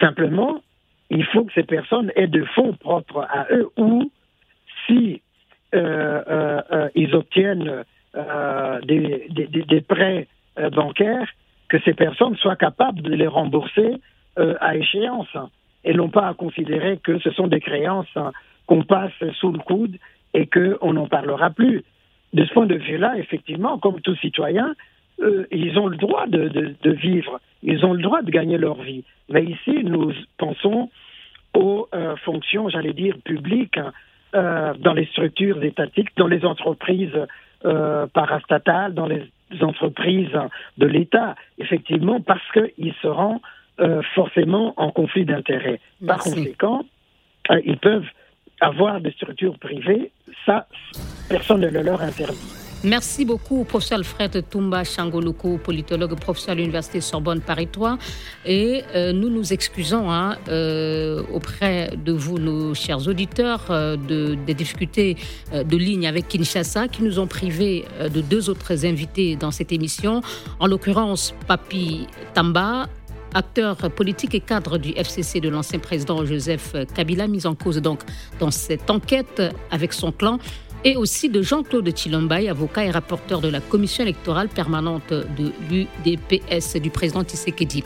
[0.00, 0.62] Simplement,
[1.10, 4.10] il faut que ces personnes aient de fonds propres à eux ou
[4.86, 5.20] si
[5.74, 7.84] euh, euh, ils obtiennent
[8.84, 10.28] des, prêts
[10.72, 11.28] bancaires,
[11.68, 13.96] que ces personnes soient capables de les rembourser
[14.38, 15.36] euh, à échéance
[15.84, 18.18] et non pas à considérer que ce sont des créances
[18.66, 19.96] qu'on passe sous le coude
[20.32, 21.84] et qu'on n'en parlera plus.
[22.32, 24.74] De ce point de vue-là, effectivement, comme tout citoyen,
[25.20, 26.48] euh, ils ont le droit de,
[26.82, 29.04] de, vivre, ils ont le droit de gagner leur vie.
[29.28, 30.90] Mais ici, nous pensons
[31.54, 33.78] aux euh, fonctions, j'allais dire, publiques,
[34.32, 37.16] dans les structures étatiques, dans les entreprises
[38.12, 39.22] parastatales, dans les
[39.60, 40.36] entreprises
[40.76, 43.40] de l'État, effectivement, parce qu'ils seront
[43.80, 45.80] euh, forcément en conflit d'intérêts.
[46.06, 46.84] Par conséquent,
[47.50, 48.06] euh, ils peuvent
[48.60, 50.12] avoir des structures privées,
[50.46, 50.68] ça,
[51.28, 52.38] personne ne le leur interdit.
[52.84, 57.98] Merci beaucoup, professeur Alfred Toumba Changoloko, politologue, professeur à l'Université Sorbonne Paris 3.
[58.46, 60.36] Et euh, nous nous excusons hein,
[61.32, 65.16] auprès de vous, nos chers auditeurs, de, des difficultés
[65.52, 70.20] de ligne avec Kinshasa qui nous ont privés de deux autres invités dans cette émission,
[70.60, 72.86] en l'occurrence Papi Tamba
[73.34, 78.00] acteur politique et cadre du FCC de l'ancien président Joseph Kabila, mis en cause donc
[78.38, 80.38] dans cette enquête avec son clan
[80.84, 86.76] et aussi de Jean-Claude Chilombaï, avocat et rapporteur de la commission électorale permanente de l'UDPS
[86.76, 87.82] du président Tshisekedi.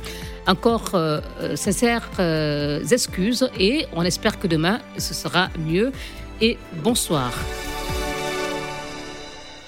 [0.47, 1.21] Encore euh,
[1.55, 5.93] sincères euh, excuses et on espère que demain ce sera mieux
[6.41, 7.33] et bonsoir.